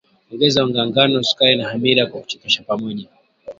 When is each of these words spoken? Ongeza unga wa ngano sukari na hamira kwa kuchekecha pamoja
Ongeza 0.31 0.63
unga 0.65 0.79
wa 0.81 0.87
ngano 0.89 1.15
sukari 1.29 1.55
na 1.57 1.65
hamira 1.69 2.05
kwa 2.09 2.21
kuchekecha 2.23 2.63
pamoja 2.69 3.05